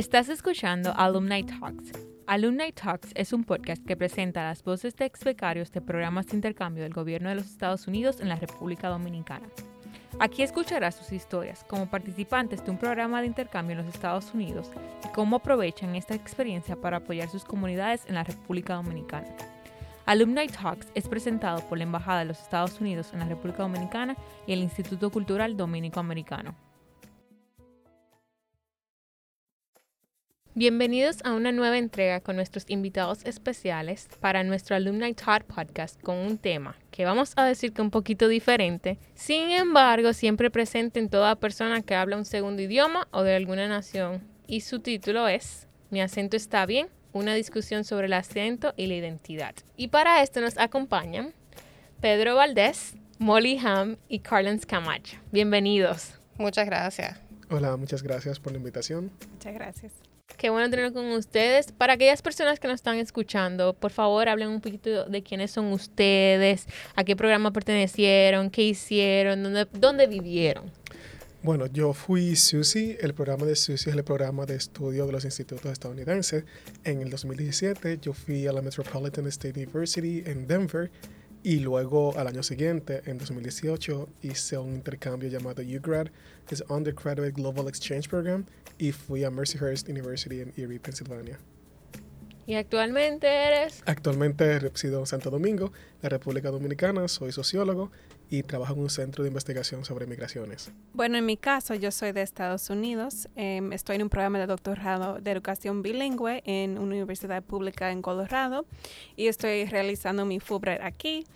[0.00, 1.92] Estás escuchando Alumni Talks.
[2.26, 6.36] Alumni Talks es un podcast que presenta las voces de ex becarios de programas de
[6.36, 9.46] intercambio del gobierno de los Estados Unidos en la República Dominicana.
[10.18, 14.70] Aquí escucharás sus historias como participantes de un programa de intercambio en los Estados Unidos
[15.04, 19.28] y cómo aprovechan esta experiencia para apoyar sus comunidades en la República Dominicana.
[20.06, 24.16] Alumni Talks es presentado por la Embajada de los Estados Unidos en la República Dominicana
[24.46, 26.69] y el Instituto Cultural Dominico Americano.
[30.56, 36.16] Bienvenidos a una nueva entrega con nuestros invitados especiales para nuestro Alumni Talk podcast con
[36.16, 41.08] un tema que vamos a decir que un poquito diferente, sin embargo siempre presente en
[41.08, 45.68] toda persona que habla un segundo idioma o de alguna nación y su título es
[45.88, 49.54] Mi acento está bien, una discusión sobre el acento y la identidad.
[49.76, 51.32] Y para esto nos acompañan
[52.00, 55.16] Pedro Valdés, Molly Ham y Carlens Camacho.
[55.30, 56.14] Bienvenidos.
[56.38, 57.20] Muchas gracias.
[57.50, 59.12] Hola, muchas gracias por la invitación.
[59.30, 59.92] Muchas gracias.
[60.40, 61.70] Qué bueno tenerlo con ustedes.
[61.70, 65.66] Para aquellas personas que nos están escuchando, por favor hablen un poquito de quiénes son
[65.66, 66.66] ustedes,
[66.96, 70.72] a qué programa pertenecieron, qué hicieron, dónde, dónde vivieron.
[71.42, 72.96] Bueno, yo fui SUSY.
[73.02, 76.44] El programa de SUSY es el programa de estudio de los institutos estadounidenses.
[76.84, 80.90] En el 2017 yo fui a la Metropolitan State University en Denver
[81.42, 86.08] y luego al año siguiente, en 2018, hice un intercambio llamado UGrad,
[86.46, 88.44] que es Undergraduate Global Exchange Program,
[88.78, 91.38] y fui a Mercyhurst University en Erie, Pensilvania.
[92.46, 93.82] ¿Y actualmente eres?
[93.86, 97.90] Actualmente resido en Santo Domingo, la República Dominicana, soy sociólogo
[98.30, 100.70] y trabajo en un centro de investigación sobre migraciones.
[100.94, 103.28] Bueno, en mi caso, yo soy de Estados Unidos.
[103.34, 108.02] Em, estoy en un programa de doctorado de educación bilingüe en una universidad pública en
[108.02, 108.66] Colorado
[109.16, 111.26] y estoy realizando mi Fulbright aquí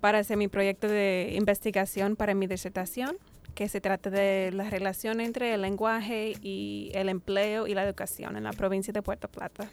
[0.00, 3.16] para hacer mi proyecto de investigación para mi disertación
[3.54, 8.36] que se trata de la relación entre el lenguaje y el empleo y la educación
[8.36, 9.68] en la provincia de Puerto Plata.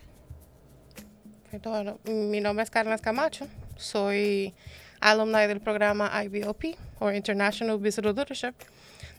[1.63, 4.53] Bueno, mi nombre es Carlos Camacho, soy
[4.99, 8.53] alumni del programa IBOP, o International Visitor Leadership,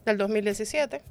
[0.04, 1.02] del 2017.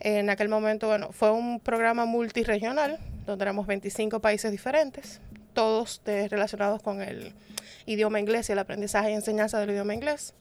[0.00, 5.20] En aquel momento, bueno, fue un programa multiregional, donde éramos 25 países diferentes,
[5.54, 7.32] todos relacionados con el
[7.86, 10.34] idioma inglés y el aprendizaje y enseñanza del idioma inglés.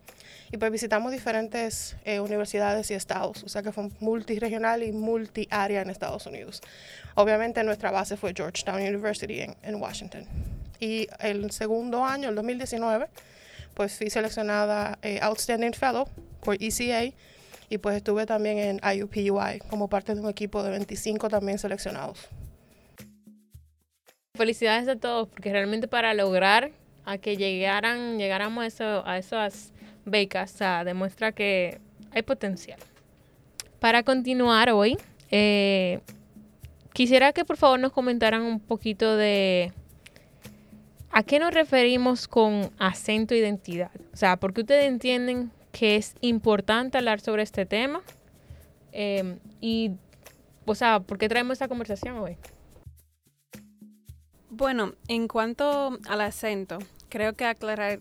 [0.51, 5.81] Y pues visitamos diferentes eh, universidades y estados, o sea que fue multiregional y multiárea
[5.81, 6.61] en Estados Unidos.
[7.15, 10.25] Obviamente nuestra base fue Georgetown University en, en Washington.
[10.79, 13.07] Y el segundo año, el 2019,
[13.73, 16.07] pues fui seleccionada eh, Outstanding Fellow
[16.41, 17.13] por ECA
[17.69, 22.27] y pues estuve también en IUPUI como parte de un equipo de 25 también seleccionados.
[24.35, 26.71] Felicidades a todos, porque realmente para lograr
[27.05, 29.73] a que llegaran, llegáramos a, eso, a esas
[30.05, 31.79] becas, o sea, demuestra que
[32.11, 32.79] hay potencial.
[33.79, 34.97] Para continuar hoy,
[35.31, 35.99] eh,
[36.93, 39.73] quisiera que por favor nos comentaran un poquito de
[41.17, 43.89] a qué nos referimos con acento e identidad.
[44.13, 48.03] O sea, ¿por qué ustedes entienden que es importante hablar sobre este tema?
[48.91, 49.93] Eh, y,
[50.67, 52.37] o sea, ¿por qué traemos esta conversación hoy?
[54.51, 56.77] Bueno, en cuanto al acento,
[57.09, 57.45] creo que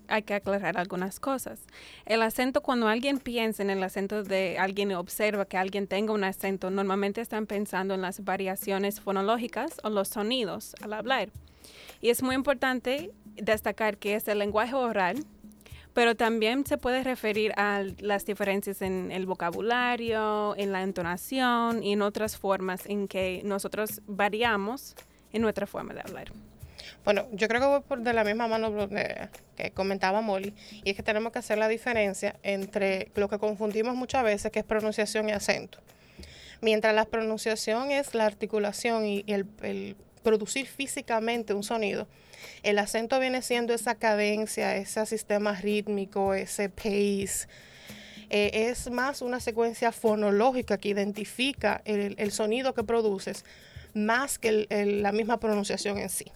[0.09, 1.61] hay que aclarar algunas cosas.
[2.05, 6.25] El acento, cuando alguien piensa en el acento de alguien observa que alguien tenga un
[6.25, 11.31] acento, normalmente están pensando en las variaciones fonológicas o los sonidos al hablar.
[12.01, 15.25] Y es muy importante destacar que es el lenguaje oral,
[15.93, 21.95] pero también se puede referir a las diferencias en el vocabulario, en la entonación y
[21.95, 24.95] en otras formas en que nosotros variamos
[25.33, 26.33] en nuestra forma de hablar.
[27.05, 28.89] Bueno, yo creo que voy por de la misma mano
[29.57, 30.53] que comentaba Molly,
[30.85, 34.59] y es que tenemos que hacer la diferencia entre lo que confundimos muchas veces, que
[34.59, 35.79] es pronunciación y acento.
[36.61, 42.09] Mientras la pronunciación es la articulación y, el, producir físicamente un sonido,
[42.65, 47.47] el acento viene siendo esa cadencia, ese sistema rítmico, ese pace.
[48.29, 53.45] Eh, es más una secuencia fonológica que identifica el, sonido que produces,
[53.95, 54.67] más que
[55.01, 56.33] la misma pronunciación en sí.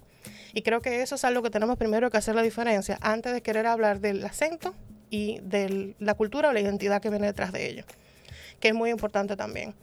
[0.54, 3.42] Y creo que eso es algo que tenemos primero que hacer la diferencia antes de
[3.42, 4.72] querer hablar del acento
[5.10, 7.84] y de la cultura o la identidad que viene detrás de ello,
[8.60, 9.74] que es muy importante también.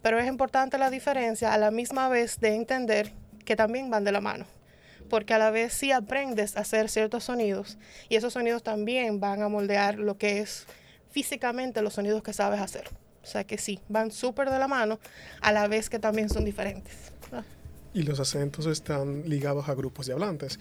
[0.00, 3.12] Pero es importante la diferencia a la misma vez de entender
[3.44, 4.46] que también van de la mano,
[5.08, 7.78] porque a la vez sí aprendes a hacer ciertos sonidos
[8.08, 10.66] y esos sonidos también van a moldear lo que es
[11.10, 12.88] físicamente los sonidos que sabes hacer.
[13.22, 14.98] O sea que sí, van súper de la mano
[15.40, 17.12] a la vez que también son diferentes.
[17.92, 20.58] Y los acentos están ligados a grupos de hablantes.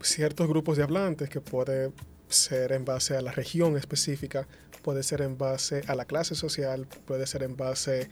[0.00, 1.92] Ciertos grupos de hablantes que puede
[2.28, 4.46] ser en base a la región específica,
[4.82, 8.08] puede ser en base a la clase social, puede ser en base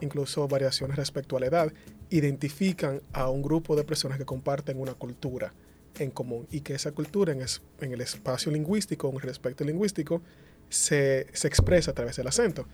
[0.00, 1.72] incluso variaciones respecto a la edad,
[2.10, 5.52] identifican a un grupo de personas que comparten una cultura
[5.98, 9.64] en común y que esa cultura en, es, en el espacio lingüístico, en el respecto
[9.64, 10.22] lingüístico,
[10.68, 12.66] se, se, expresa a través del acento.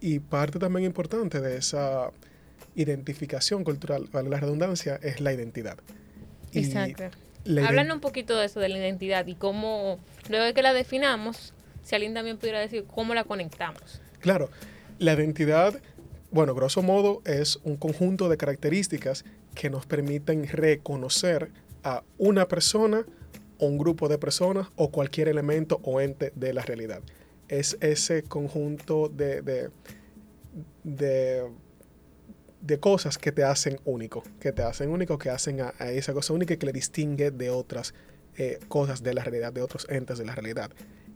[0.00, 2.10] Y parte también importante de esa
[2.74, 5.78] identificación cultural, vale la redundancia, es la identidad.
[6.52, 7.04] Exacto.
[7.66, 9.98] Hablando un poquito de eso, de la identidad y cómo,
[10.28, 11.52] luego de que la definamos,
[11.82, 14.00] si alguien también pudiera decir cómo la conectamos.
[14.20, 14.50] Claro,
[14.98, 15.80] la identidad,
[16.32, 19.24] bueno, grosso modo, es un conjunto de características
[19.54, 21.50] que nos permiten reconocer
[21.84, 23.04] a una persona
[23.58, 27.00] un grupo de personas o cualquier elemento o ente de la realidad.
[27.48, 29.70] Es ese conjunto de, de,
[30.82, 31.50] de,
[32.62, 36.32] de cosas que te hacen único, que te hacen único, que hacen a, esa cosa
[36.32, 37.94] única y que le distingue de otras
[38.38, 40.70] eh, cosas de la realidad, de otros entes de la realidad.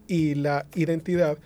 [0.07, 1.39] Y la identidad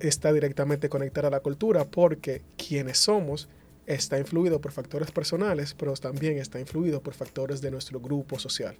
[0.00, 3.48] está directamente conectada a la cultura porque quienes somos
[3.86, 8.76] está influido por factores personales, pero también está influido por factores de nuestro grupo social.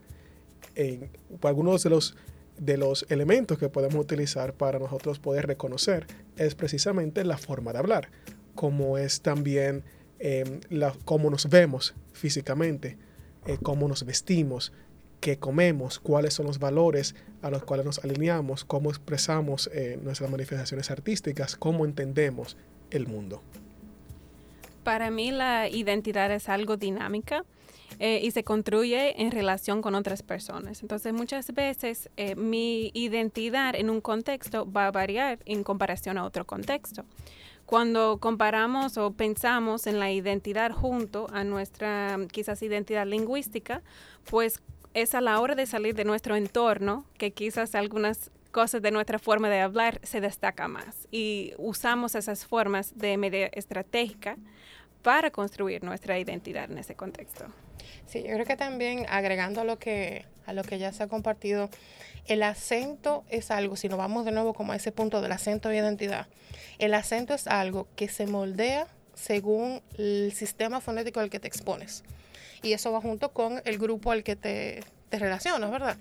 [0.74, 1.10] En,
[1.42, 2.16] algunos de los,
[2.58, 6.06] de los elementos que podemos utilizar para nosotros poder reconocer
[6.36, 8.08] es precisamente la forma de hablar,
[8.54, 9.84] como es también
[10.18, 12.98] eh, la, cómo nos vemos físicamente,
[13.46, 14.72] eh, cómo nos vestimos,
[15.20, 20.30] qué comemos, cuáles son los valores a los cuales nos alineamos, cómo expresamos eh, nuestras
[20.30, 22.56] manifestaciones artísticas, cómo entendemos
[22.90, 23.42] el mundo.
[24.82, 27.44] Para mí la identidad es algo dinámica
[27.98, 30.82] eh, y se construye en relación con otras personas.
[30.82, 36.24] Entonces muchas veces eh, mi identidad en un contexto va a variar en comparación a
[36.24, 37.04] otro contexto.
[37.64, 43.82] Cuando comparamos o pensamos en la identidad junto a nuestra quizás identidad lingüística,
[44.30, 44.62] pues
[44.96, 49.18] es a la hora de salir de nuestro entorno que quizás algunas cosas de nuestra
[49.18, 54.38] forma de hablar se destaca más y usamos esas formas de media estratégica
[55.02, 57.44] para construir nuestra identidad en ese contexto.
[58.06, 61.08] Sí, yo creo que también agregando a lo que, a lo que ya se ha
[61.08, 61.68] compartido,
[62.24, 65.68] el acento es algo, si nos vamos de nuevo como a ese punto del acento
[65.68, 66.26] de identidad,
[66.78, 72.02] el acento es algo que se moldea según el sistema fonético al que te expones.
[72.66, 75.96] Y eso va junto con el grupo al que te, te relacionas, ¿verdad?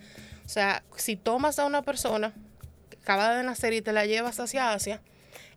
[0.45, 2.33] O sea, si tomas a una persona
[2.89, 5.00] que acaba de nacer y te la llevas hacia Asia,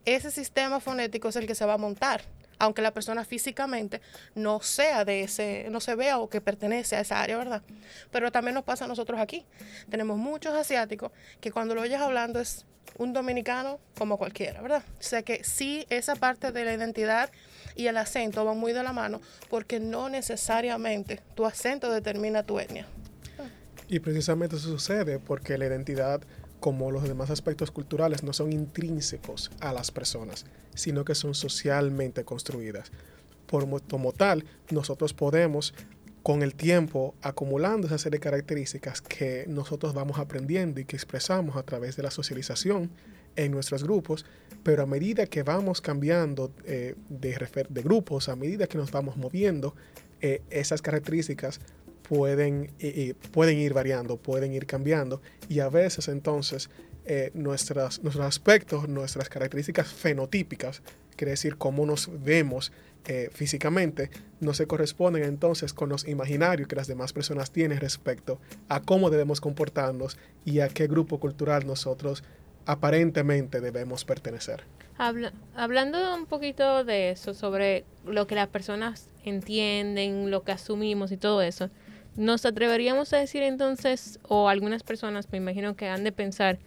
[0.04, 2.22] ese sistema fonético es el que se va a montar
[2.58, 4.00] aunque la persona físicamente
[4.34, 7.62] no sea de ese, no se vea o que pertenece a esa área, ¿verdad?
[8.10, 9.46] Pero también nos pasa a nosotros aquí.
[9.90, 12.66] Tenemos muchos asiáticos que cuando lo oyes hablando es
[12.96, 14.82] un dominicano como cualquiera, ¿verdad?
[14.98, 17.30] O sea que sí, esa parte de la identidad
[17.76, 19.20] y el acento van muy de la mano
[19.50, 22.86] porque no necesariamente tu acento determina tu etnia.
[23.88, 26.22] Y precisamente eso sucede porque la identidad
[26.60, 30.44] como los demás aspectos culturales, no son intrínsecos a las personas,
[30.78, 32.90] sino que son socialmente construidas.
[33.46, 35.74] Por, como tal, nosotros podemos,
[36.22, 41.56] con el tiempo, acumulando esa serie de características que nosotros vamos aprendiendo y que expresamos
[41.56, 42.90] a través de la socialización
[43.36, 44.26] en nuestros grupos,
[44.62, 49.74] pero a medida que vamos cambiando eh, de, grupos, a medida que nos vamos moviendo,
[50.20, 51.60] eh, esas características
[52.02, 52.72] pueden,
[53.32, 56.70] pueden ir variando, pueden ir cambiando y a veces entonces
[57.10, 60.82] eh, nuestras, nuestros aspectos, nuestras características fenotípicas,
[61.16, 62.70] quiere decir cómo nos vemos
[63.06, 64.10] eh, físicamente,
[64.40, 68.38] no se corresponden entonces con los imaginarios que las demás personas tienen respecto
[68.68, 72.22] a cómo debemos comportarnos y a qué grupo cultural nosotros
[72.66, 74.64] aparentemente debemos pertenecer.
[75.54, 81.16] hablando un poquito de eso, sobre lo que las personas entienden, lo que asumimos y
[81.16, 81.70] todo eso,
[82.16, 86.58] nos atreveríamos a decir entonces, o algunas personas me imagino que han de pensar,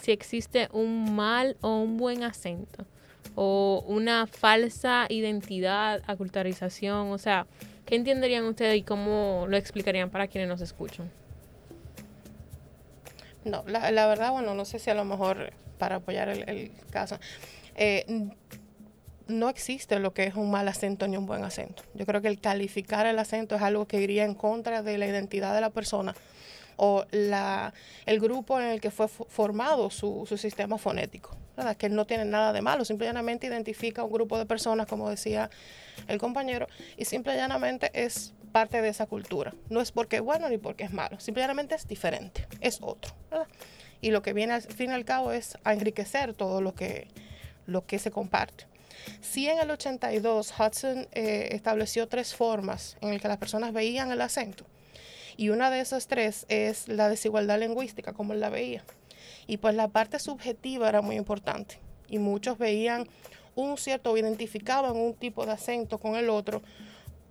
[0.00, 2.86] si existe un mal o un buen acento,
[3.34, 7.46] o una falsa identidad, acultarización, o sea,
[7.86, 11.10] ¿qué entenderían ustedes y cómo lo explicarían para quienes nos escuchan?
[13.44, 17.18] No, la, la verdad, bueno, no sé si a lo mejor para apoyar el, caso,
[17.74, 18.04] eh,
[19.28, 21.82] no existe lo que es un mal acento ni un buen acento.
[21.94, 25.06] Yo creo que el calificar el acento es algo que iría en contra de la
[25.06, 26.14] identidad de la persona
[26.82, 27.74] o la,
[28.06, 31.76] el grupo en el que fue formado su, su sistema fonético, ¿verdad?
[31.76, 35.50] que no tiene nada de malo, simplemente identifica un grupo de personas, como decía
[36.08, 39.52] el compañero, y simple llanamente es parte de esa cultura.
[39.68, 43.12] No es porque es bueno ni porque es malo, simplemente es diferente, es otro.
[43.30, 43.46] ¿verdad?
[44.00, 47.08] Y lo que viene al fin y al cabo es a enriquecer todo lo que,
[47.66, 48.64] lo que se comparte.
[49.20, 54.10] Sí, en el 82 Hudson eh, estableció tres formas en las que las personas veían
[54.12, 54.64] el acento.
[55.36, 58.84] Y una de esas tres es la desigualdad lingüística, como él la veía.
[59.46, 61.78] Y pues la parte subjetiva era muy importante.
[62.08, 63.08] Y muchos veían
[63.54, 66.62] un cierto, o identificaban un tipo de acento con el otro,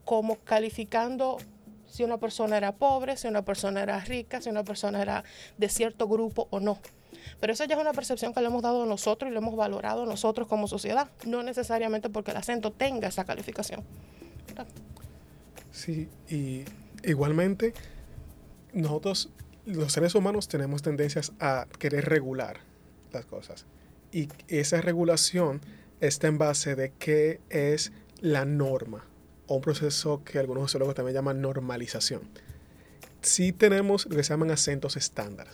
[0.05, 1.37] como calificando
[1.87, 5.23] si una persona era pobre, si una persona era rica, si una persona era
[5.57, 6.77] de cierto grupo o no.
[7.39, 9.55] Pero eso ya es una percepción que le hemos dado a nosotros y lo hemos
[9.55, 13.83] valorado nosotros como sociedad, no necesariamente porque el acento tenga esa calificación.
[15.71, 16.65] Sí, y
[17.03, 17.73] igualmente
[18.73, 19.31] nosotros
[19.65, 22.61] los seres humanos tenemos tendencias a querer regular
[23.11, 23.65] las cosas.
[24.11, 25.61] Y esa regulación
[26.01, 27.91] está en base de qué es
[28.21, 29.05] la norma,
[29.47, 32.21] o un proceso que algunos sociólogos también llaman normalización.
[33.21, 35.47] Sí tenemos lo que se llaman acentos estándar.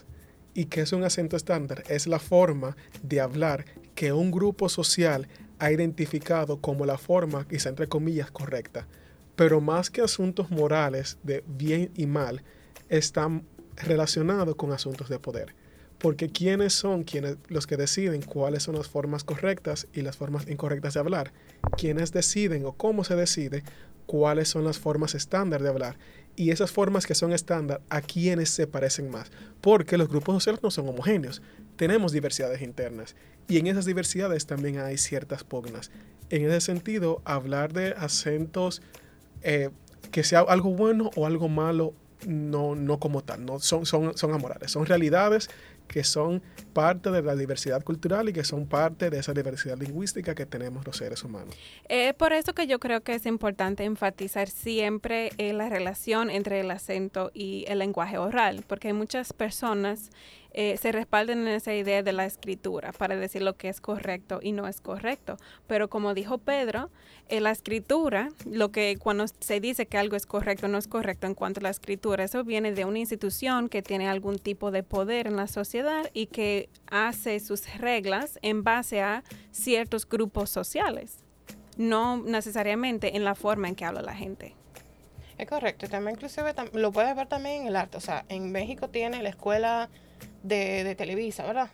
[0.54, 1.84] ¿Y qué es un acento estándar?
[1.90, 5.28] Es la forma de hablar que un grupo social
[5.60, 8.88] ha identificado como la forma, quizá entre comillas, correcta.
[9.36, 12.44] Pero más que asuntos morales de bien y mal,
[12.90, 15.56] están relacionados con asuntos de poder.
[15.98, 20.48] Porque quiénes son quienes, los que deciden cuáles son las formas correctas y las formas
[20.48, 21.32] incorrectas de hablar.
[21.78, 23.64] Quienes deciden o cómo se decide
[24.06, 25.98] cuáles son las formas estándar de hablar.
[26.36, 29.32] Y esas formas que son estándar, a quienes se parecen más.
[29.62, 31.42] Porque los grupos sociales no son homogéneos.
[31.78, 33.16] Tenemos diversidades internas.
[33.48, 35.92] Y en esas diversidades también hay ciertas pugnas.
[36.30, 38.82] En ese sentido, hablar de acentos
[39.46, 39.70] eh,
[40.12, 41.94] que sea algo bueno o algo malo,
[42.26, 45.50] no, no como tal, no, son, son, son amorales, son realidades
[45.88, 46.42] que son
[46.74, 50.86] parte de la diversidad cultural y que son parte de esa diversidad lingüística que tenemos
[50.86, 51.56] los seres humanos.
[51.88, 56.62] Es por eso que yo creo que es importante enfatizar siempre eh, la relación entre
[56.62, 60.10] el acento y el lenguaje oral, porque hay muchas personas
[60.58, 64.40] eh, se respaldan en esa idea de la escritura para decir lo que es correcto
[64.42, 65.36] y no es correcto.
[65.68, 66.90] Pero como dijo Pedro,
[67.28, 70.88] en la escritura, lo que cuando se dice que algo es correcto o no es
[70.88, 74.72] correcto en cuanto a la escritura, eso viene de una institución que tiene algún tipo
[74.72, 80.50] de poder en la sociedad y que hace sus reglas en base a ciertos grupos
[80.50, 81.18] sociales,
[81.76, 84.56] no necesariamente en la forma en que habla la gente.
[85.38, 88.88] Es correcto, también inclusive lo puedes ver también en el arte, o sea, en México
[88.88, 89.90] tiene la escuela
[90.44, 91.70] de, Televisa, ¿verdad?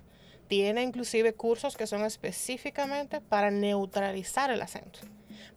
[0.48, 5.00] Tiene inclusive cursos que son específicamente para neutralizar el acento.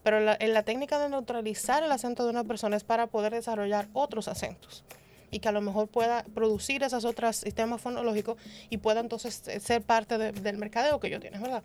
[0.02, 3.32] Pero la, en la técnica de neutralizar el acento de una persona es para poder
[3.32, 4.84] desarrollar otros acentos
[5.34, 8.36] y que a lo mejor pueda producir esos otros sistemas fonológicos
[8.70, 11.64] y pueda entonces ser parte del mercadeo que yo tienes, ¿verdad?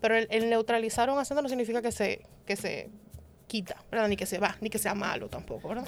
[0.00, 2.88] Pero el, neutralizar un acento no significa que se, que se
[3.46, 4.08] quita, ¿verdad?
[4.08, 5.86] Ni que se va, ni que sea malo tampoco, ¿verdad?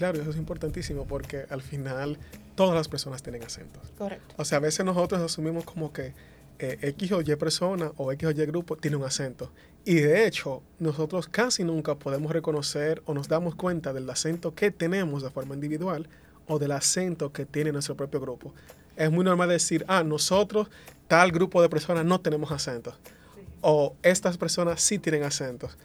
[0.00, 2.16] Claro, eso es importantísimo porque al final
[2.54, 3.82] todas las personas tienen acentos.
[3.98, 4.34] Correcto.
[4.38, 6.14] O sea, a veces nosotros asumimos como que
[6.58, 9.52] eh, X o Y persona o X o Y grupo tiene un acento.
[9.84, 14.70] Y de hecho, nosotros casi nunca podemos reconocer o nos damos cuenta del acento que
[14.70, 16.08] tenemos de forma individual
[16.46, 18.54] o del acento que tiene nuestro propio grupo.
[18.96, 20.70] Es muy normal decir, ah, nosotros,
[21.08, 22.94] tal grupo de personas no tenemos acentos.
[23.60, 25.76] O estas personas sí tienen acentos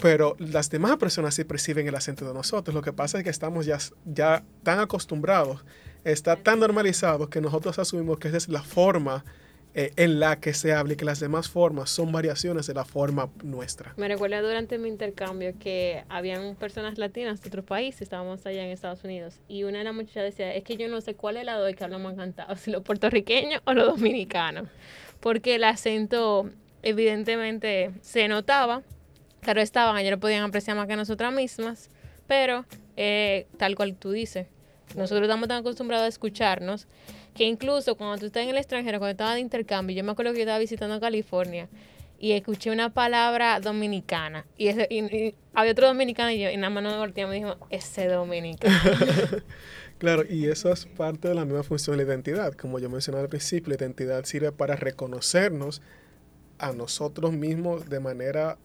[0.00, 2.74] pero las demás personas sí perciben el acento de nosotros.
[2.74, 5.64] Lo que pasa es que estamos ya, ya tan acostumbrados
[6.04, 9.24] está tan normalizado que nosotros asumimos que esa es la forma
[9.78, 12.86] eh, en la que se habla y que las demás formas son variaciones de la
[12.86, 13.92] forma nuestra.
[13.98, 18.70] Me recuerda durante mi intercambio que habían personas latinas de otros países, estábamos allá en
[18.70, 21.46] Estados Unidos, y una de las muchachas decía, es que yo no sé cuál es
[21.46, 24.66] el que hablamos cantado, si los puertorriqueños o los dominicanos,
[25.20, 26.48] porque el acento
[26.82, 28.82] evidentemente se notaba,
[29.46, 31.88] claro estaban, ellos lo podían apreciar más que nosotras mismas,
[32.26, 32.64] pero
[32.96, 34.48] eh, tal cual tú dices,
[34.96, 36.88] nosotros estamos tan acostumbrados a escucharnos
[37.32, 40.32] que incluso cuando tú estás en el extranjero, cuando estaba de intercambio, yo me acuerdo
[40.32, 41.68] que yo estaba visitando California
[42.18, 44.68] y escuché una palabra dominicana y,
[45.54, 48.74] había otro dominicano y yo y nada más no me me dijo, ese dominicano.
[49.98, 52.52] claro, y eso es parte de la misma función de la identidad.
[52.54, 55.82] Como yo mencionaba al principio, la identidad sirve para reconocernos
[56.58, 58.58] a nosotros mismos de manera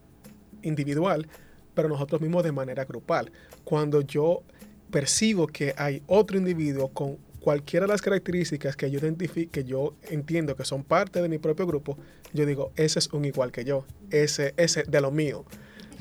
[0.64, 1.28] individual,
[1.74, 3.32] pero nosotros mismos de manera grupal.
[3.64, 4.44] Cuando yo
[4.92, 9.00] percibo que hay otro individuo con cualquiera de las características que yo
[9.52, 11.98] que yo entiendo que son parte de mi propio grupo,
[12.34, 15.46] yo digo, ese es un igual que yo, ese, ese de lo mío.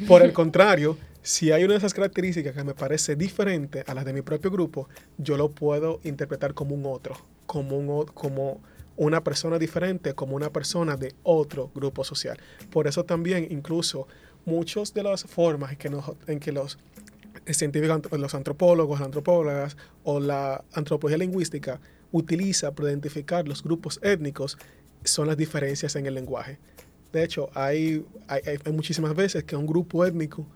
[0.07, 4.05] Por el contrario, si hay una de esas características que me parece diferente a las
[4.05, 4.88] de mi propio grupo,
[5.19, 8.61] yo lo puedo interpretar como un otro, como, un, como
[8.97, 12.38] una persona diferente, como una persona de otro grupo social.
[12.71, 14.07] Por eso también incluso
[14.44, 15.73] muchas de las formas
[16.26, 16.78] en que, los
[17.47, 21.80] científicos, los antropólogos, las antropólogas o la antropología lingüística
[22.12, 24.59] utiliza para identificar los grupos étnicos
[25.04, 26.59] son las diferencias en el lenguaje.
[27.12, 30.47] De hecho, hay, hay, muchísimas veces que un grupo étnico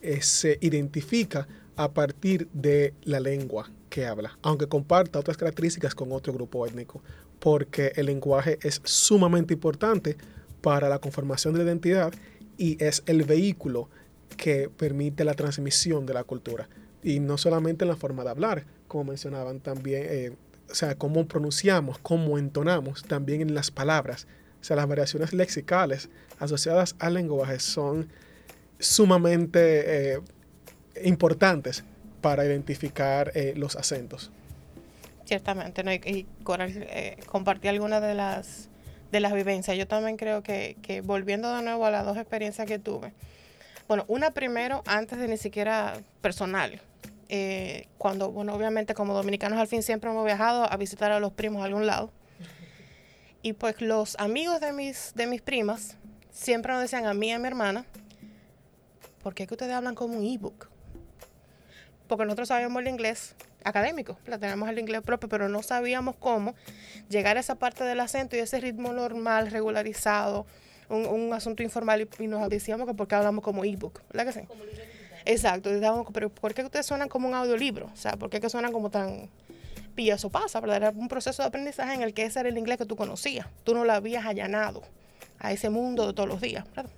[0.00, 6.12] eh, se identifica a partir de la lengua que habla, aunque comparta otras características con
[6.12, 7.02] otro grupo étnico,
[7.40, 10.16] porque el lenguaje es sumamente importante
[10.60, 12.12] para la conformación de la identidad
[12.58, 13.88] y es el vehículo
[14.36, 16.68] que permite la transmisión de la cultura.
[17.02, 20.32] Y no solamente en la forma de hablar, como mencionaban también, eh,
[20.70, 24.26] o sea, cómo pronunciamos, cómo entonamos, también en las palabras.
[24.60, 26.10] O sea, las variaciones lexicales
[26.40, 28.08] asociadas al lenguaje son
[28.78, 30.20] sumamente eh,
[31.04, 31.84] importantes
[32.20, 34.30] para identificar eh, los acentos.
[35.24, 35.92] Ciertamente, ¿no?
[35.92, 36.26] y, y
[37.26, 38.70] compartir algunas de las,
[39.10, 39.76] de las vivencias.
[39.76, 43.12] Yo también creo que, que volviendo de nuevo a las dos experiencias que tuve,
[43.88, 46.80] bueno, una primero, antes de ni siquiera personal.
[47.30, 51.32] Eh, cuando, bueno, obviamente como dominicanos al fin siempre hemos viajado a visitar a los
[51.32, 52.10] primos a algún lado.
[53.40, 55.96] Y pues los amigos de mis, de mis primas
[56.30, 57.86] siempre nos decían a mí y a mi hermana,
[59.22, 60.68] ¿por qué que ustedes hablan como un ebook?
[62.08, 63.34] Porque nosotros sabíamos el inglés
[63.64, 66.54] académico, la tenemos el inglés propio, pero no sabíamos cómo
[67.08, 70.46] llegar a esa parte del acento y ese ritmo normal, regularizado,
[70.88, 74.46] un, asunto informal y, nos decíamos que porque hablamos como ebook, ¿verdad que sí?
[75.24, 77.90] Exacto, decíamos, pero ¿por qué ustedes suenan como un audiolibro?
[77.92, 79.28] O sea, ¿por qué que suenan como tan...
[79.96, 80.76] Y eso pasa, ¿verdad?
[80.76, 83.46] Era un proceso de aprendizaje en el que ese era el inglés que tú conocías.
[83.64, 84.82] Tú no lo habías allanado
[85.38, 86.90] a ese mundo de todos los días, ¿verdad?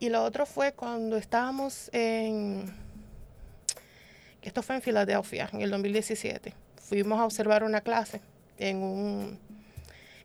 [0.00, 2.72] Y lo otro fue cuando estábamos en...
[4.42, 6.54] Esto fue en Filadelfia, en el 2017.
[6.82, 8.20] Fuimos a observar una clase
[8.58, 9.38] en un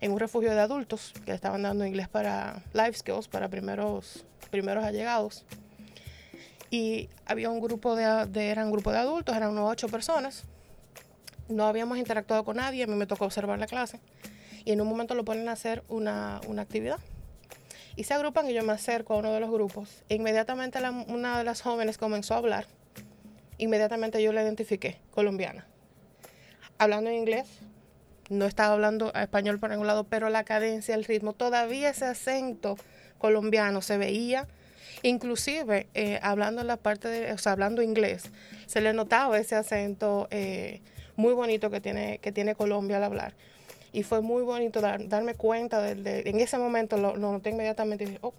[0.04, 4.84] en un refugio de adultos que estaban dando inglés para life skills, para primeros, primeros
[4.84, 5.46] allegados.
[6.70, 8.04] Y había un grupo de,
[8.36, 10.44] eran un grupo de adultos, eran unos ocho personas.
[11.48, 14.02] No habíamos interactuado con nadie, a mí me tocó observar la clase.
[14.66, 17.00] Y en un momento lo ponen a hacer una, actividad.
[17.96, 20.04] Y se agrupan y yo me acerco a uno de los grupos.
[20.10, 22.68] E inmediatamente una de las jóvenes comenzó a hablar.
[23.58, 25.68] Inmediatamente yo la identifiqué, colombiana.
[26.78, 27.48] Hablando en inglés,
[28.30, 32.78] no estaba hablando español por ningún lado, pero la cadencia, el ritmo, todavía ese acento
[33.18, 34.48] colombiano se veía,
[35.02, 38.32] inclusive eh, hablando en la parte de, o sea, hablando inglés,
[38.66, 40.82] se le notaba ese acento eh,
[41.16, 43.34] muy bonito que tiene, que tiene Colombia al hablar.
[43.92, 48.20] Y fue muy bonito darme cuenta, de, en ese momento lo, noté inmediatamente y dije,
[48.22, 48.34] oh,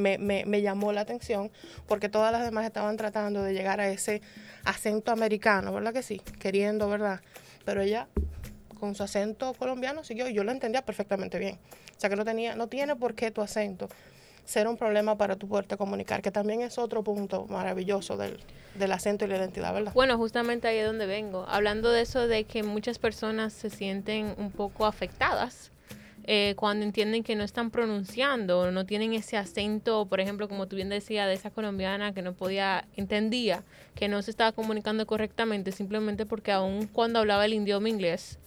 [0.00, 1.50] me, me, me, llamó la atención
[1.86, 4.22] porque todas las demás estaban tratando de llegar a ese
[4.64, 6.20] acento americano, ¿verdad que sí?
[6.38, 7.20] Queriendo, ¿verdad?
[7.64, 8.08] Pero ella
[8.78, 11.58] con su acento colombiano siguió y yo lo entendía perfectamente bien.
[11.96, 13.88] O sea que no tenía, no tiene por qué tu acento
[14.44, 18.40] ser un problema para tu poderte comunicar, que también es otro punto maravilloso del,
[18.74, 19.92] del acento y la identidad, ¿verdad?
[19.94, 21.44] Bueno, justamente ahí es donde vengo.
[21.48, 25.70] Hablando de eso de que muchas personas se sienten un poco afectadas
[26.24, 30.76] eh, cuando entienden que no están pronunciando, no tienen ese acento, por ejemplo, como tú
[30.76, 35.72] bien decías, de esa colombiana que no podía, entendía que no se estaba comunicando correctamente,
[35.72, 38.38] simplemente porque aún cuando hablaba el idioma inglés,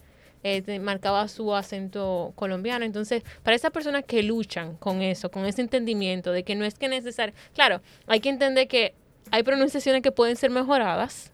[0.42, 2.84] eh, marcaba su acento colombiano.
[2.84, 6.74] Entonces, para esas personas que luchan con eso, con ese entendimiento de que no es
[6.74, 8.94] que necesario, claro, hay que entender que
[9.30, 11.32] hay pronunciaciones que pueden ser mejoradas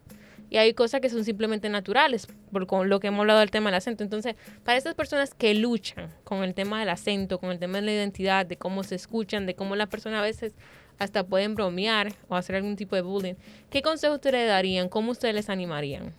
[0.51, 3.71] y hay cosas que son simplemente naturales, por con lo que hemos hablado del tema
[3.71, 4.03] del acento.
[4.03, 4.35] Entonces,
[4.65, 7.93] para esas personas que luchan con el tema del acento, con el tema de la
[7.93, 10.53] identidad, de cómo se escuchan, de cómo las personas a veces
[10.99, 13.35] hasta pueden bromear o hacer algún tipo de bullying,
[13.71, 14.89] ¿qué consejo ustedes darían?
[14.89, 16.13] ¿Cómo ustedes les animarían?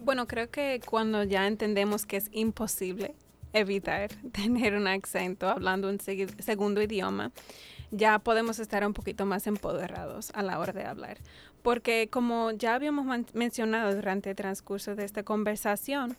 [0.00, 3.14] Bueno, creo que cuando ya entendemos que es imposible
[3.54, 7.32] evitar tener un acento hablando un segundo idioma,
[7.90, 11.18] ya podemos estar un poquito más empoderados a la hora de hablar.
[11.62, 16.16] Porque como ya habíamos mencionado durante el transcurso de esta conversación,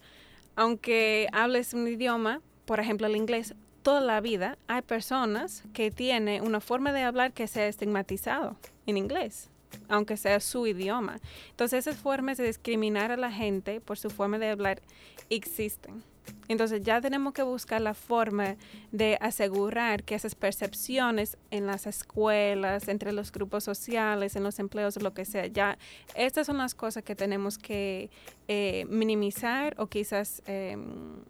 [0.55, 6.45] aunque hables un idioma, por ejemplo el inglés, toda la vida hay personas que tienen
[6.45, 9.49] una forma de hablar que se ha estigmatizado en inglés
[9.87, 11.19] aunque sea su idioma.
[11.51, 14.81] Entonces esas formas de discriminar a la gente por su forma de hablar
[15.29, 16.03] existen.
[16.47, 18.55] Entonces ya tenemos que buscar la forma
[18.91, 25.01] de asegurar que esas percepciones en las escuelas, entre los grupos sociales, en los empleos,
[25.01, 25.77] lo que sea, ya
[26.15, 28.09] estas son las cosas que tenemos que
[28.47, 31.23] eh, minimizar o quizás em,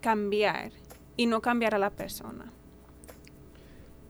[0.00, 0.72] cambiar
[1.16, 2.52] y no cambiar a la persona.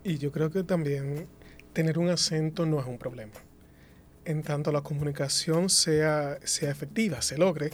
[0.04, 1.26] Y yo creo que también
[1.72, 3.32] tener un acento no es un problema
[4.26, 7.70] en tanto la comunicación sea, sea efectiva, se logre,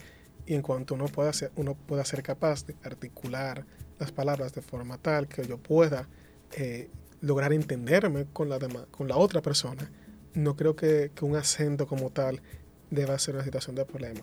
[0.47, 3.65] y en cuanto uno pueda, ser, uno pueda ser capaz de articular
[3.99, 6.09] las palabras de forma tal que yo pueda
[6.53, 8.59] eh, lograr entenderme con la,
[8.91, 9.91] con la otra persona,
[10.35, 12.43] no creo que, un acento como tal
[12.91, 14.21] deba ser una situación de problema.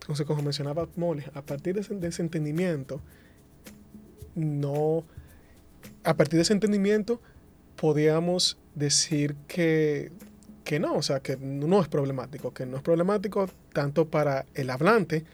[0.00, 3.00] Entonces, como mencionaba Molly, a partir de ese, de ese entendimiento,
[4.34, 5.04] no,
[6.04, 7.20] a partir de ese entendimiento,
[7.76, 10.12] podíamos decir que
[10.66, 14.68] que no, o sea, que no es problemático, que no es problemático tanto para el
[14.68, 15.24] hablante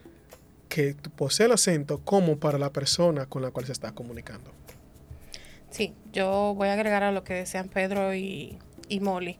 [0.72, 4.50] que posee el acento como para la persona con la cual se está comunicando.
[5.68, 8.58] Sí, yo voy a agregar a lo que decían Pedro y,
[8.88, 9.36] y Molly,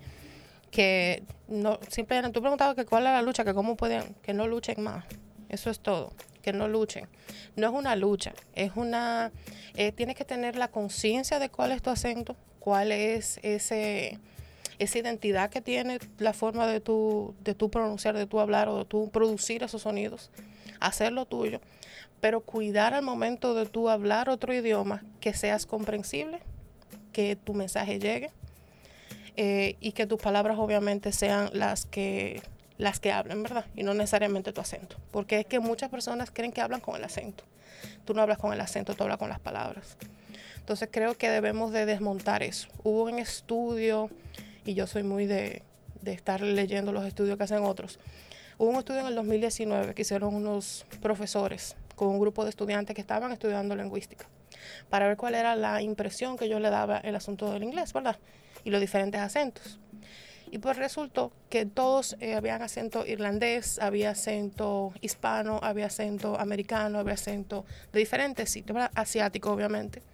[0.71, 4.47] que no, simplemente tú preguntabas que cuál es la lucha, que cómo pueden, que no
[4.47, 5.07] luchen más.
[5.49, 7.09] Eso es todo, que no luchen.
[7.57, 9.33] No es una lucha, es una,
[9.75, 14.19] eh, tienes que tener la conciencia de cuál es tu acento, cuál es ese,
[14.79, 18.81] esa identidad que tiene la forma de tu, de tu pronunciar, de tu hablar o
[18.81, 20.31] de tu producir esos sonidos,
[20.87, 21.61] hacerlo tuyo,
[22.21, 26.41] pero cuidar al momento de tu hablar otro idioma que seas comprensible,
[27.13, 28.31] que tu mensaje llegue
[29.37, 32.43] eh, y que tus palabras obviamente sean las que
[32.79, 33.65] las que hablen, ¿verdad?
[33.77, 37.05] Y no necesariamente tu acento, porque es que muchas personas creen que hablan con el
[37.05, 37.45] acento.
[38.05, 39.97] Tú no hablas con el acento, tú hablas con las palabras.
[40.57, 42.69] Entonces creo que debemos de desmontar eso.
[42.83, 44.11] Hubo un estudio,
[44.65, 45.63] y yo soy muy de,
[46.01, 47.99] de estar leyendo los estudios que hacen otros.
[48.63, 52.95] Hubo un estudio en el 2019 que hicieron unos profesores con un grupo de estudiantes
[52.95, 54.29] que estaban estudiando lingüística
[54.89, 58.21] para ver cuál era la impresión que yo le daba el asunto del inglés, ¿verdad?
[58.63, 59.81] Y los diferentes acentos.
[60.53, 67.01] Y pues resultó que todos eh, habían acento irlandés, había acento hispano, había acento americano,
[67.01, 70.05] había acento de diferentes sitios, asiático obviamente.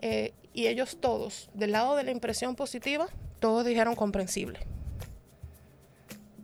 [0.00, 3.06] Eh, y ellos todos, del lado de la impresión positiva,
[3.38, 4.58] todos dijeron comprensible.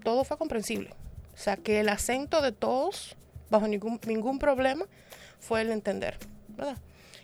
[0.04, 0.94] Todo fue comprensible.
[1.38, 3.16] O sea que el acento de todos,
[3.48, 4.84] bajo ningún, ningún problema,
[5.38, 6.76] fue el entender, ¿verdad?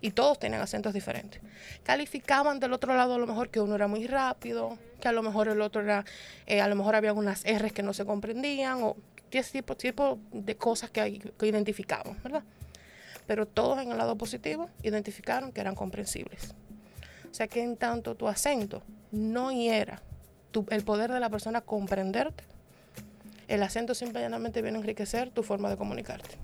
[0.05, 1.41] y todos tenían acentos diferentes.
[1.83, 5.23] Calificaban del otro lado a lo mejor que uno era muy rápido, que a lo
[5.23, 6.05] mejor el otro era,
[6.45, 8.97] eh, a lo mejor había unas R's que no se comprendían o
[9.31, 12.43] ese tipo, tipo de cosas que, identificamos, ¿verdad?
[13.27, 16.55] Pero todos en el lado positivo identificaron que eran comprensibles.
[17.31, 20.03] O sea que en tanto tu acento no hiera
[20.69, 22.45] el poder de la persona comprenderte,
[23.49, 26.39] el acento simplemente viene a enriquecer tu forma de comunicarte.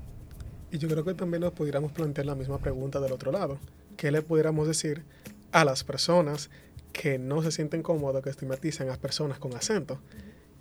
[0.71, 3.59] Y yo creo que también nos pudiéramos plantear la misma pregunta del otro lado.
[3.97, 5.05] ¿Qué le pudiéramos decir
[5.53, 6.51] a las personas
[6.93, 10.01] que no se sienten cómodas, que estigmatizan a personas con acento?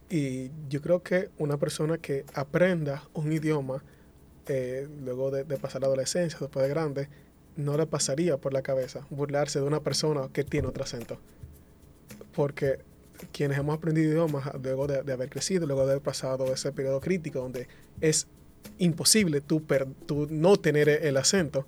[0.10, 3.84] Y yo creo que una persona que aprenda un idioma
[4.47, 7.08] eh, luego de, pasar la adolescencia, después de grande,
[7.56, 11.19] no le pasaría por la cabeza burlarse de una persona que tiene otro acento.
[12.34, 12.80] Porque
[13.32, 17.39] quienes hemos aprendido idiomas luego de, haber crecido, luego de haber pasado ese periodo crítico
[17.39, 17.67] donde
[18.01, 18.27] es
[18.77, 19.63] imposible tú,
[20.29, 21.65] no tener el acento,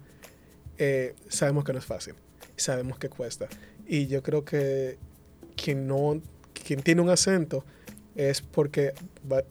[0.78, 2.16] eh, sabemos que no es fácil,
[2.56, 3.48] sabemos que cuesta.
[3.88, 4.98] Y yo creo que
[5.56, 6.22] quien, no,
[6.54, 7.66] quien tiene un acento
[8.16, 8.94] es porque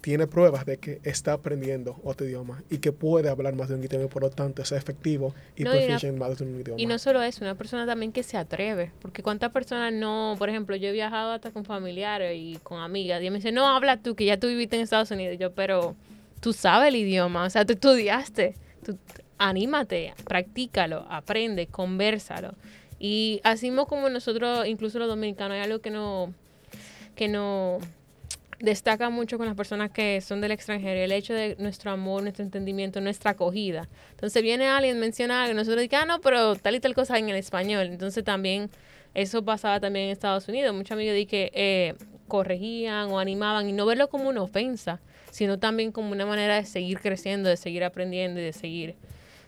[0.01, 3.85] tiene pruebas de que está aprendiendo otro idioma y que puede hablar más de un
[3.85, 5.73] idioma y por lo tanto es efectivo y no,
[6.19, 6.81] más de un idioma.
[6.81, 10.51] Y no solo eso, una persona también que se atreve, porque cuántas personas no, por
[10.51, 13.97] ejemplo, yo he viajado hasta con familiares y con amigas y me dicen, no, habla
[13.97, 15.97] tú, que ya tú viviste en Estados Unidos, yo, pero
[16.41, 18.99] tú sabes el idioma, o sea, tú estudiaste, tú,
[19.39, 22.55] anímate, practícalo, aprende, conversalo.
[22.99, 26.35] Y así como nosotros, incluso los dominicanos, hay algo que no,
[27.17, 27.79] que no
[28.61, 32.45] destaca mucho con las personas que son del extranjero, el hecho de nuestro amor, nuestro
[32.45, 33.89] entendimiento, nuestra acogida.
[34.13, 37.29] Entonces viene alguien, menciona algo, nosotros decimos, ah, no, pero tal y tal cosa en
[37.29, 37.87] el español.
[37.87, 38.71] Entonces también,
[39.15, 40.75] eso pasaba también en Estados Unidos.
[40.75, 41.95] Muchos amigos di que eh,
[42.29, 46.65] corregían o animaban y no verlo como una ofensa, sino también como una manera de
[46.65, 48.95] seguir creciendo, de seguir aprendiendo y de seguir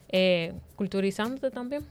[0.08, 1.84] eh, culturizándote también.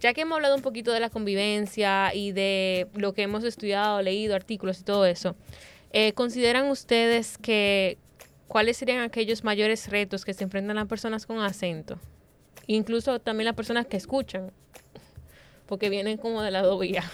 [0.00, 4.02] Ya que hemos hablado un poquito de la convivencia y de lo que hemos estudiado,
[4.02, 5.34] leído, artículos y todo eso,
[5.92, 7.98] eh, ¿consideran ustedes que
[8.48, 11.98] cuáles serían aquellos mayores retos que se enfrentan las personas con acento?
[12.66, 14.52] Incluso también las personas que escuchan,
[15.66, 17.04] porque vienen como de la vía.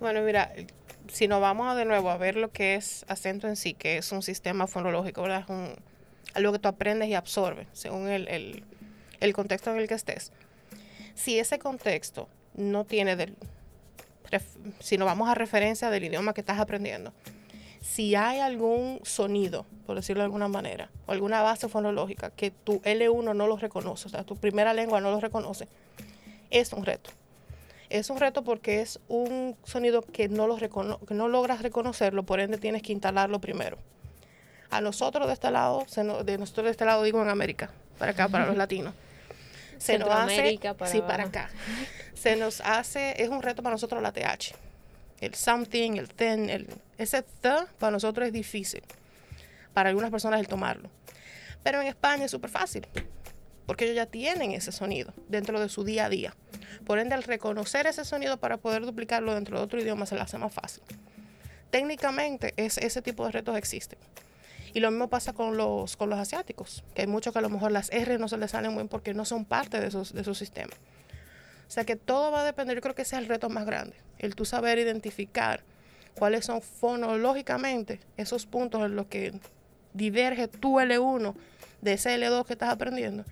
[0.00, 0.52] Bueno, mira,
[1.08, 4.12] si nos vamos de nuevo a ver lo que es acento en sí, que es
[4.12, 5.44] un sistema fonológico, ¿verdad?
[5.48, 5.78] Es
[6.34, 8.64] algo que tú aprendes y absorbes según el,
[9.20, 10.32] el, contexto en el que estés.
[11.14, 13.36] Si ese contexto no tiene del,
[14.80, 17.12] si nos vamos a referencia del idioma que estás aprendiendo,
[17.84, 22.80] si hay algún sonido, por decirlo de alguna manera, o alguna base fonológica que tu
[22.80, 25.68] L1 no lo reconoce, o sea, tu primera lengua no lo reconoce,
[26.50, 27.10] es un reto.
[27.90, 32.40] Es un reto porque es un sonido que no, lo que no logras reconocerlo, por
[32.40, 33.76] ende tienes que instalarlo primero.
[34.70, 35.84] A nosotros de este lado,
[36.24, 38.94] de nosotros de este lado digo en América, para acá, para los latinos.
[39.76, 41.50] Se nos hace, para sí, para acá.
[42.14, 44.54] Se nos hace, es un reto para nosotros la TH.
[45.20, 48.82] El something, el ten, el, ese th para nosotros es difícil.
[49.72, 50.90] Para algunas personas el tomarlo.
[51.62, 52.86] Pero en España es súper fácil
[53.66, 56.34] porque ellos ya tienen ese sonido dentro de su día a día.
[56.84, 60.20] Por ende, al reconocer ese sonido para poder duplicarlo dentro de otro idioma se le
[60.20, 60.82] hace más fácil.
[61.70, 63.98] Técnicamente, es, ese tipo de retos existen.
[64.74, 67.48] Y lo mismo pasa con los, con los asiáticos, que hay muchos que a lo
[67.48, 70.12] mejor las R no se les salen muy bien porque no son parte de, esos,
[70.12, 70.72] de su sistema.
[71.66, 73.66] O sea que todo va a depender, yo creo que ese es el reto más
[73.66, 75.62] grande, el tú saber identificar
[76.14, 79.32] cuáles son fonológicamente esos puntos en los que
[79.92, 81.34] diverge tu L1
[81.80, 83.24] de ese L2 que estás aprendiendo.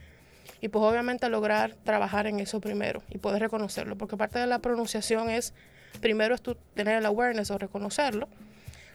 [0.61, 4.61] Y pues obviamente lograr trabajar en eso primero y poder reconocerlo, porque parte de la
[4.61, 5.55] pronunciación es,
[6.01, 8.29] primero es tú tener el awareness o reconocerlo,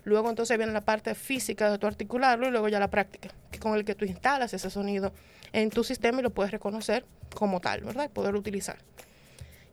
[0.03, 3.59] luego entonces viene la parte física de tu articularlo y luego ya la práctica, que
[3.59, 5.11] con el que tú instalas ese sonido
[5.51, 8.05] en tu sistema y lo puedes reconocer como tal, ¿verdad?
[8.05, 8.77] Y poder utilizar.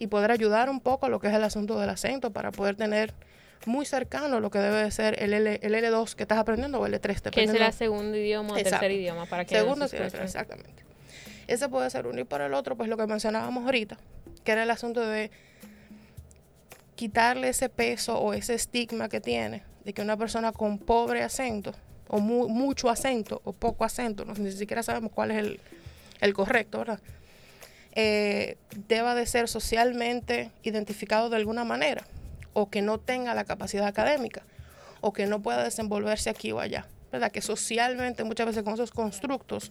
[0.05, 2.77] Y poder ayudar un poco a lo que es el asunto del acento para poder
[2.77, 3.14] tener
[3.64, 6.79] muy cercano a lo que debe de ser el, L, el L2 que estás aprendiendo
[6.79, 7.31] o el L3.
[7.31, 10.85] Que es el segundo idioma o tercer idioma para que Segundo, exactamente.
[11.47, 12.21] Ese puede ser uno.
[12.21, 13.97] Y por el otro, pues lo que mencionábamos ahorita,
[14.45, 15.31] que era el asunto de
[16.97, 21.73] quitarle ese peso o ese estigma que tiene de que una persona con pobre acento
[22.09, 25.61] o mucho acento o poco acento, no, ni siquiera sabemos cuál es el,
[26.21, 27.01] el correcto, ¿verdad?
[27.96, 28.57] Eh,
[28.88, 32.04] deba de ser socialmente identificado de alguna manera
[32.52, 34.42] o que no tenga la capacidad académica
[35.00, 36.87] o que no pueda desenvolverse aquí o allá.
[37.14, 37.30] ¿verdad?
[37.30, 39.70] Que socialmente muchas veces con esos constructos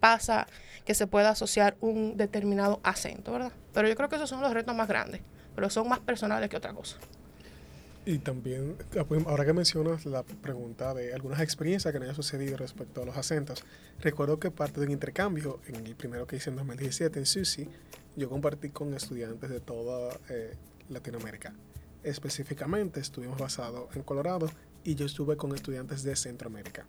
[0.00, 0.48] pasa
[0.84, 3.52] que se pueda asociar un determinado acento, ¿verdad?
[3.72, 5.20] Pero yo creo que esos son los retos más grandes,
[5.54, 6.96] pero son más personales que otra cosa.
[8.06, 8.76] Y también,
[9.26, 13.16] ahora que mencionas la pregunta de algunas experiencias que me hayan sucedido respecto a los
[13.16, 13.62] acentos,
[14.00, 17.68] recuerdo que parte del intercambio, en el primero que hice en 2017 en SUSI,
[18.16, 20.56] yo compartí con estudiantes de toda eh,
[20.88, 21.52] Latinoamérica.
[22.02, 24.50] Específicamente estuvimos basados en Colorado
[24.82, 26.86] y yo estuve con estudiantes de Centroamérica.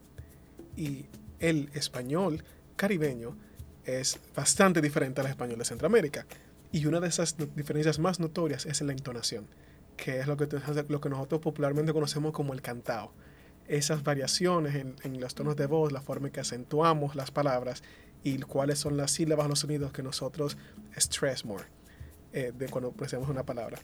[0.78, 1.08] Y
[1.40, 2.44] el español
[2.78, 3.36] caribeño
[3.84, 6.26] es bastante diferente al español de Centroamérica.
[6.72, 9.48] Y una de esas diferencias más notorias es la entonación,
[10.02, 10.48] que es lo que,
[10.88, 13.14] lo que nosotros popularmente conocemos como el cantao.
[13.68, 17.84] Esas variaciones en, los tonos de voz, la forma en que acentuamos las palabras
[18.24, 20.58] y cuáles son las sílabas, los sonidos que nosotros
[20.98, 21.66] stress more
[22.34, 23.78] eh, de cuando pronunciamos una palabra.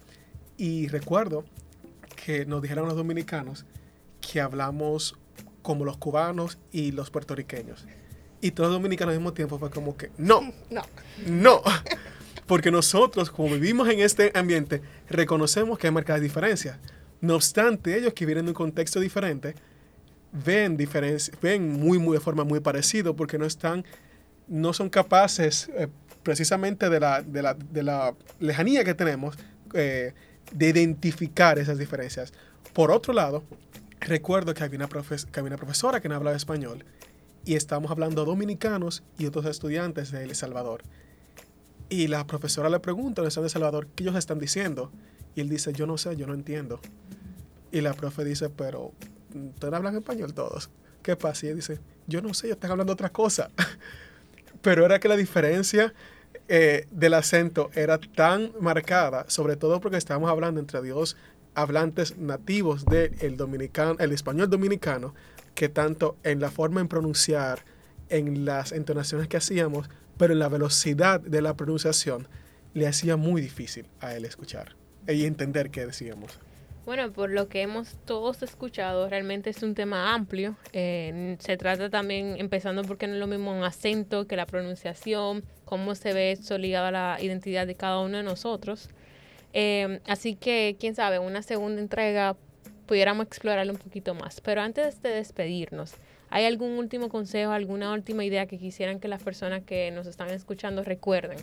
[0.58, 1.46] Y recuerdo
[2.26, 3.68] que nos dijeron los dominicanos
[4.20, 5.16] que hablamos
[5.62, 7.86] como los cubanos y los puertorriqueños.
[8.42, 10.82] Y todos los dominicanos al mismo tiempo fue como que, no, no,
[11.28, 11.62] no.
[12.48, 16.78] Porque nosotros, como vivimos en este ambiente, reconocemos que hay marcadas diferencias.
[17.22, 19.54] No obstante, ellos que vienen de un contexto diferente,
[20.32, 20.78] ven
[21.42, 23.86] ven muy, muy de forma muy parecida porque no están,
[24.48, 25.88] no son capaces, eh,
[26.24, 29.38] precisamente de la, de, la, de la, lejanía que tenemos,
[29.74, 30.14] eh,
[30.52, 32.34] de identificar esas diferencias.
[32.74, 33.44] Por otro lado,
[34.00, 36.86] recuerdo que había una, profesora que no hablaba español
[37.46, 40.84] y estábamos hablando a dominicanos y otros estudiantes de El Salvador.
[41.90, 44.92] Y la profesora le pregunta a de Salvador qué ellos están diciendo.
[45.36, 46.80] Y él dice, yo no sé, yo no entiendo.
[47.72, 48.94] Y la profe dice, pero
[49.34, 50.70] ustedes hablan español todos.
[51.04, 51.46] ¿Qué pasa?
[51.46, 53.52] Y él dice, yo no sé, ellos están hablando otra cosa.
[54.62, 55.94] pero era que la diferencia
[56.50, 61.18] eh, del acento era tan marcada, sobre todo porque estábamos hablando entre dos
[61.56, 65.14] hablantes nativos del dominicano, el español dominicano,
[65.56, 67.66] que tanto en la forma en pronunciar,
[68.10, 72.28] en las entonaciones que hacíamos, pero la velocidad de la pronunciación,
[72.74, 74.76] le hacía muy difícil a él escuchar
[75.08, 76.40] y entender qué decíamos.
[76.86, 80.56] Bueno, por lo que hemos todos escuchado, realmente es un tema amplio.
[80.72, 85.44] Eh, se trata también, empezando porque no es lo mismo un acento que la pronunciación,
[85.66, 88.90] cómo se ve eso ligado a la identidad de cada uno de nosotros.
[89.52, 92.38] Eh, así que, quién sabe, una segunda entrega
[92.86, 94.40] pudiéramos explorarlo un poquito más.
[94.40, 95.94] Pero antes de despedirnos,
[96.30, 100.30] ¿hay algún último consejo, alguna última idea que quisieran que las personas que nos están
[100.30, 101.38] escuchando recuerden?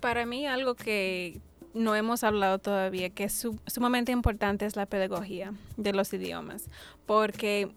[0.00, 1.40] Para mí algo que
[1.74, 6.68] no hemos hablado todavía, que es sumamente importante, es la pedagogía de los idiomas,
[7.06, 7.70] porque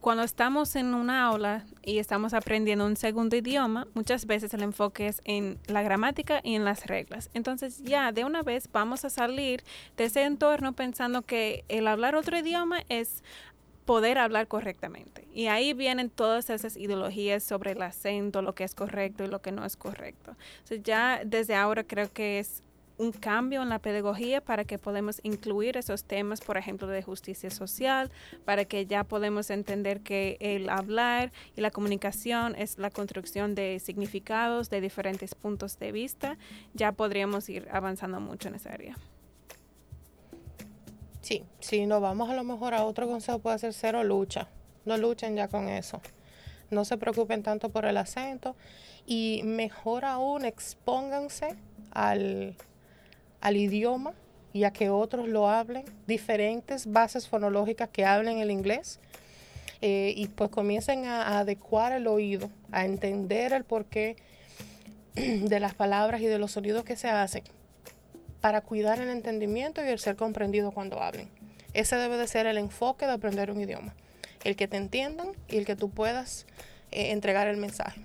[0.00, 5.08] cuando estamos en una aula y estamos aprendiendo un segundo idioma, muchas veces el enfoque
[5.08, 7.28] es en la gramática y en las reglas.
[7.34, 9.62] Entonces ya de una vez vamos a salir
[9.98, 13.22] de ese entorno pensando que el hablar otro idioma es
[13.90, 15.26] poder hablar correctamente.
[15.34, 19.42] Y ahí vienen todas esas ideologías sobre el acento, lo que es correcto y lo
[19.42, 20.36] que no es correcto.
[20.58, 22.62] Entonces ya desde ahora creo que es
[22.98, 27.50] un cambio en la pedagogía para que podamos incluir esos temas, por ejemplo, de justicia
[27.50, 28.12] social,
[28.44, 33.80] para que ya podemos entender que el hablar y la comunicación es la construcción de
[33.80, 36.38] significados de diferentes puntos de vista,
[36.74, 38.96] ya podríamos ir avanzando mucho en esa área.
[41.20, 44.48] Sí, si nos vamos a lo mejor a otro consejo puede ser cero lucha.
[44.84, 46.00] No luchen ya con eso.
[46.70, 48.56] No se preocupen tanto por el acento
[49.06, 51.56] y mejor aún expónganse
[51.90, 52.56] al,
[53.40, 54.14] al idioma
[54.52, 58.98] y a que otros lo hablen, diferentes bases fonológicas que hablen el inglés.
[59.82, 64.16] Eh, y pues comiencen a, adecuar el oído, a entender el porqué
[65.14, 67.42] de las palabras y de los sonidos que se hacen
[68.40, 71.28] para cuidar el entendimiento y el ser comprendido cuando hablen.
[71.74, 73.94] Ese debe de ser el enfoque de aprender un idioma.
[74.44, 76.46] El que te entiendan y el que tú puedas
[76.90, 78.00] eh, entregar el mensaje,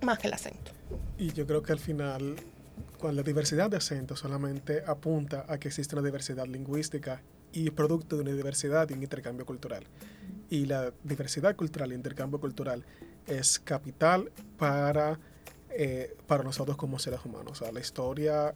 [0.00, 0.72] más que el acento.
[1.18, 2.36] Y yo creo que al final,
[2.98, 7.20] cuando la diversidad de acentos solamente apunta a que existe una diversidad lingüística
[7.52, 9.84] y producto de una diversidad y un intercambio cultural.
[10.48, 12.84] Y la diversidad cultural e intercambio cultural
[13.26, 15.18] es capital para,
[15.70, 17.52] eh, para nosotros como seres humanos.
[17.52, 18.54] O sea, la historia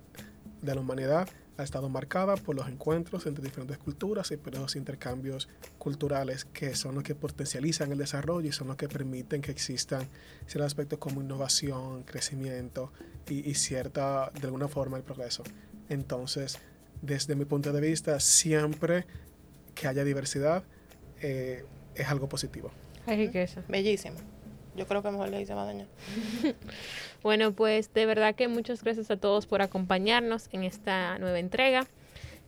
[0.66, 4.76] de la humanidad ha estado marcada por los encuentros entre diferentes culturas y por esos
[4.76, 5.48] intercambios
[5.78, 10.06] culturales que son los que potencializan el desarrollo y son los que permiten que existan
[10.46, 12.92] ciertos aspectos como innovación, crecimiento
[13.28, 15.44] y, y cierta, de alguna forma, el progreso.
[15.88, 16.58] Entonces,
[17.00, 19.06] desde mi punto de vista, siempre
[19.74, 20.64] que haya diversidad
[21.20, 22.70] eh, es algo positivo.
[23.06, 23.62] Hay riqueza.
[23.68, 24.16] Bellísimo.
[24.76, 25.86] Yo creo que mejor le hice más daño.
[27.22, 31.84] Bueno, pues de verdad que muchas gracias a todos por acompañarnos en esta nueva entrega.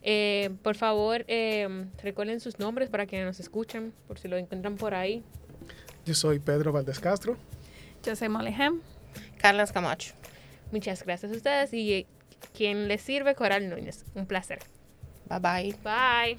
[0.02, 4.76] Eh, por favor, eh, recuerden sus nombres para quienes nos escuchan, por si lo encuentran
[4.76, 5.24] por ahí.
[6.06, 7.36] Yo soy Pedro Valdés Castro.
[8.04, 8.80] Yo soy Molly Hem.
[9.38, 10.14] Carlas Camacho.
[10.70, 12.06] Muchas gracias a ustedes y eh,
[12.54, 14.04] quien les sirve, Coral Núñez.
[14.14, 14.60] Un placer.
[15.28, 15.76] Bye bye.
[15.82, 16.38] Bye.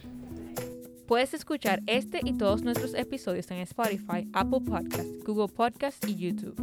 [1.10, 6.56] Puedes escuchar este y todos nuestros episodios en Spotify, Apple Podcasts, Google Podcasts y YouTube.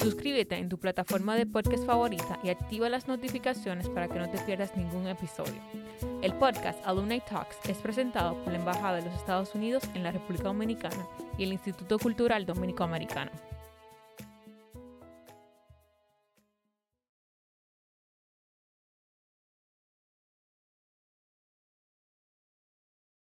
[0.00, 4.38] Suscríbete en tu plataforma de podcast favorita y activa las notificaciones para que no te
[4.38, 5.60] pierdas ningún episodio.
[6.22, 10.12] El podcast Alumni Talks es presentado por la Embajada de los Estados Unidos en la
[10.12, 11.04] República Dominicana
[11.36, 13.32] y el Instituto Cultural Dominico-Americano.